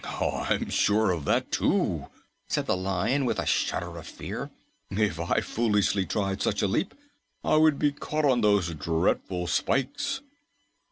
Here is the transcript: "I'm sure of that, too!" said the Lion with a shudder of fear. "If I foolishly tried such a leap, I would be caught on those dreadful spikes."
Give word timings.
"I'm 0.03 0.71
sure 0.71 1.11
of 1.11 1.25
that, 1.25 1.51
too!" 1.51 2.07
said 2.47 2.65
the 2.65 2.75
Lion 2.75 3.23
with 3.23 3.37
a 3.37 3.45
shudder 3.45 3.99
of 3.99 4.07
fear. 4.07 4.49
"If 4.89 5.19
I 5.19 5.41
foolishly 5.41 6.07
tried 6.07 6.41
such 6.41 6.63
a 6.63 6.67
leap, 6.67 6.95
I 7.43 7.57
would 7.57 7.77
be 7.77 7.91
caught 7.91 8.25
on 8.25 8.41
those 8.41 8.73
dreadful 8.73 9.45
spikes." 9.45 10.21